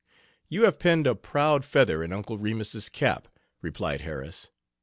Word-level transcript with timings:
"You 0.49 0.63
have 0.63 0.79
pinned 0.79 1.05
a 1.05 1.13
proud 1.13 1.63
feather 1.63 2.01
in 2.01 2.11
Uncle 2.11 2.39
Remus's 2.39 2.89
cap," 2.89 3.27
replied 3.61 4.01
Harris. 4.01 4.49